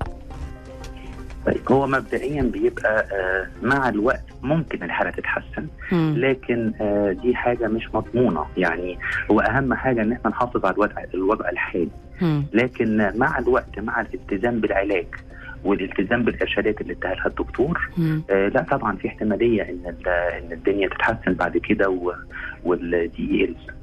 [1.45, 6.13] طيب هو مبدئيا بيبقى آه، مع الوقت ممكن الحالة تتحسن مم.
[6.17, 8.99] لكن آه، دي حاجة مش مضمونة يعني
[9.31, 11.89] هو أهم حاجة إن إحنا نحافظ على الوضع الوضع الحالي
[12.21, 12.43] مم.
[12.53, 15.05] لكن مع الوقت مع الالتزام بالعلاج
[15.63, 18.23] والالتزام بالإرشادات اللي اداها لها الدكتور مم.
[18.29, 22.13] آه لا طبعا في احتمالية إن ال- إن الدنيا تتحسن بعد كده و-
[22.63, 23.76] والدي يقل مهم.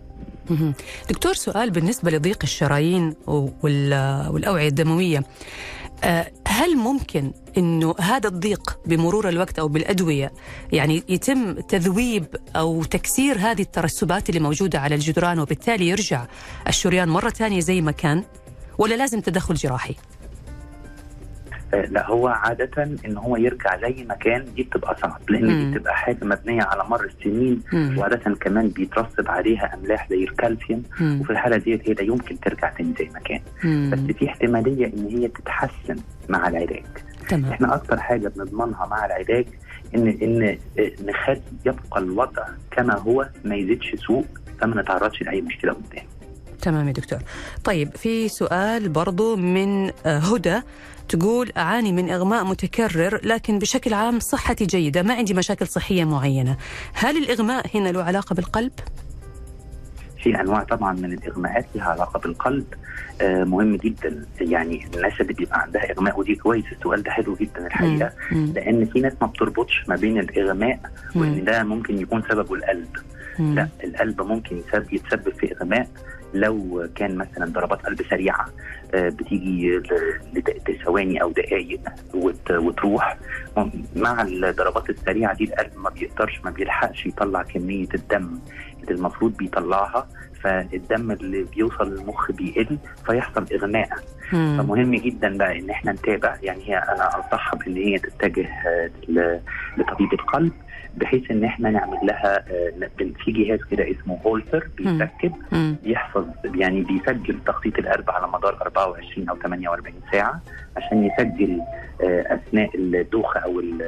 [1.11, 5.23] دكتور سؤال بالنسبة لضيق الشرايين وال- والأوعية الدموية
[6.05, 10.33] آه، هل ممكن إنه هذا الضيق بمرور الوقت أو بالأدوية
[10.73, 12.27] يعني يتم تذويب
[12.57, 16.27] أو تكسير هذه الترسبات اللي موجودة على الجدران وبالتالي يرجع
[16.69, 18.25] الشريان مرة ثانية زي ما كان
[18.79, 19.95] ولا لازم تدخل جراحي؟
[21.75, 25.71] آه لا هو عادة إن هو يرجع زي ما كان دي بتبقى صعب لأن مم.
[25.73, 27.99] دي بتبقى حاجة مبنية على مر السنين مم.
[27.99, 31.21] وعادة كمان بيترسب عليها أملاح زي الكالسيوم مم.
[31.21, 33.41] وفي الحالة ديت هي لا يمكن ترجع تاني زي ما كان
[33.91, 34.17] بس.
[34.17, 35.97] في احتمالية إن هي تتحسن
[36.29, 36.85] مع العلاج
[37.29, 39.47] تمام إحنا أكتر حاجة بنضمنها مع العلاج
[39.95, 40.59] إن إن
[41.09, 44.25] نخلي يبقى الوضع كما هو ما يزيدش سوء
[44.61, 46.05] فما نتعرضش لأي مشكلة قدام
[46.63, 47.19] تمام يا دكتور
[47.65, 50.61] طيب في سؤال برضو من آه، هدى
[51.09, 56.57] تقول أعاني من إغماء متكرر لكن بشكل عام صحتي جيدة ما عندي مشاكل صحية معينة
[56.95, 58.73] هل الإغماء هنا له علاقة بالقلب؟
[60.23, 62.65] في أنواع طبعا من الإغماءات لها علاقة بالقلب
[63.21, 67.67] آه مهم جدا يعني الناس اللي بيبقى عندها إغماء ودي كويس السؤال ده حلو جدا
[67.67, 68.53] الحقيقة مم.
[68.55, 70.81] لأن في ناس ما بتربطش ما بين الإغماء
[71.15, 71.45] وإن.
[71.45, 72.89] ده ممكن يكون سببه القلب
[73.39, 73.55] مم.
[73.55, 75.89] لا القلب ممكن يتسبب في إغماء
[76.35, 78.47] لو كان مثلا ضربات قلب سريعة
[78.95, 81.81] آه، بتيجي ل- لد- ثواني أو دقائق
[82.15, 83.17] وت- وتروح.
[83.97, 88.39] مع الضربات السريعة دي القلب ما بيقدرش ما بيلحقش يطلع كمية الدم
[88.83, 90.09] اللي المفروض بيطلعها.
[90.45, 93.89] فالدم اللي بيوصل للمخ بيقل فيحصل إغماء
[94.33, 94.59] مم.
[94.63, 99.41] فمهم جدا بقى إن إحنا نتابع يعني هي أنا أنصحها بإن هي تتجه آه،
[99.77, 100.53] لطبيب القلب
[100.97, 102.91] بحيث إن إحنا نعمل لها آه،
[103.25, 105.77] في جهاز كده اسمه هولتر بيتركب مم.
[105.85, 110.41] يحفظ يعني بيسجل تخطيط القلب على مدار 24 أو 48 ساعة
[110.77, 111.61] عشان يسجل
[112.03, 113.83] آه، أثناء الدوخة أو ال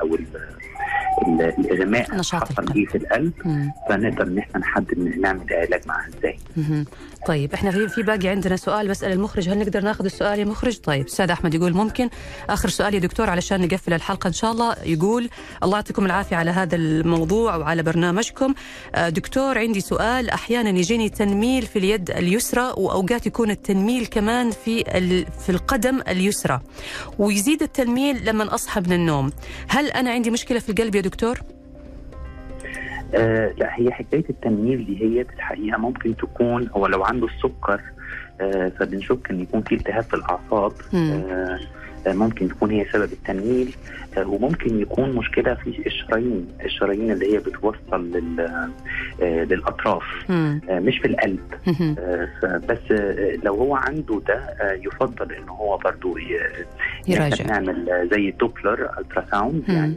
[0.00, 0.26] أو ال
[1.26, 1.42] ال-
[1.72, 2.76] الإغماء نشاط حصل القلب.
[2.76, 3.32] إيه في القلب.
[3.88, 6.38] فنقدر إن إحنا نحدد نعمل علاج معاها إزاي.
[7.26, 10.78] طيب إحنا في في باقي عندنا سؤال بسال المخرج هل نقدر ناخذ السؤال يا مخرج؟
[10.78, 12.08] طيب أستاذ أحمد يقول ممكن
[12.50, 15.28] آخر سؤال يا دكتور علشان نقفل الحلقة إن شاء الله يقول
[15.62, 18.54] الله يعطيكم العافية على هذا الموضوع وعلى برنامجكم
[18.94, 24.84] آه، دكتور عندي سؤال أحيانا يجيني تنميل في اليد اليسرى وأوقات يكون التنميل كمان في
[24.98, 26.60] ال- في القدم اليسرى
[27.18, 29.32] ويزيد التنميل لما أصحى من النوم
[29.68, 31.38] هل أنا عندي مشكلة في القلب يا دكتور؟
[33.14, 37.80] آه لا هي حكاية التنميل دي هي الحقيقة ممكن تكون هو لو عنده السكر
[38.40, 40.72] آه فبنشك إن يكون في التهاب في الأعصاب.
[40.94, 41.58] آه
[42.06, 43.74] آه، ممكن تكون هي سبب التنميل
[44.18, 50.60] آه، وممكن يكون مشكلة في الشرايين الشرايين اللي هي بتوصل لل آه، للأطراف مم.
[50.70, 51.40] مش في القلب
[52.68, 52.90] بس
[53.44, 55.78] لو هو عنده ده يفضل إن هو
[57.12, 57.44] إحنا يراجع.
[57.46, 59.68] نعمل زي Doppler ultrasound.
[59.68, 59.94] يعني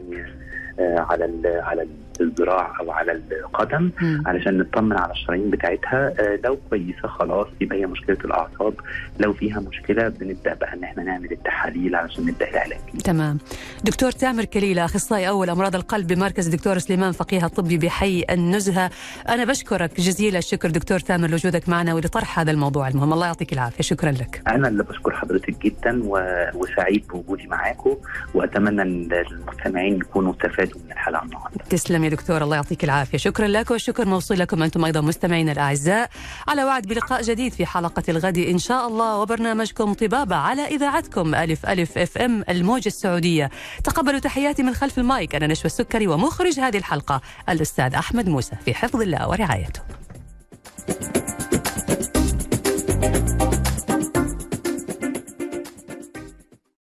[0.79, 1.81] على ال- على
[2.21, 3.11] الذراع أو على
[3.43, 4.23] القدم مم.
[4.27, 6.13] علشان نطمن على الشرايين بتاعتها.
[6.19, 8.73] آه، لو كويسة خلاص يبقى هي مشكلة الأعصاب.
[9.19, 12.79] لو فيها مشكلة بنبدأ بقى إن إحنا نعمل التحاليل علشان نبدأ العلاج.
[13.03, 13.37] تمام.
[13.83, 18.89] دكتور تامر كليلة أخصائي أول أمراض القلب بمركز دكتور سليمان فقيه الطبي بحي النزهة.
[19.29, 23.13] أنا بشكرك جزيل الشكر دكتور تامر لوجودك معنا ولطرح هذا الموضوع المهم.
[23.13, 23.83] الله يعطيك العافية.
[23.83, 24.41] شكرا لك.
[24.47, 27.95] أنا اللي بشكر حضرتك جدا و- وسعيد بوجودي معاكم.
[28.33, 31.63] وأتمنى إن المستمعين يكونوا استفادوا من الحلقة النهارده.
[31.69, 33.17] تسلم يا دكتور الله يعطيك العافية.
[33.17, 36.09] شكرا لك والشكر موصول لكم أنتم أيضا مستمعينا الأعزاء.
[36.47, 41.65] على وعد بلقاء جديد في حلقة الغد إن شاء الله وبرنامجكم طبابة على إذاعتكم ألف
[41.65, 43.49] ألف FM الموجة السعودية.
[43.83, 48.73] تقبلوا تحياتي من خلف المايك أنا نشوى السكري ومخرج هذه الحلقة الأستاذ أحمد موسى في
[48.73, 49.81] حفظ الله ورعايته.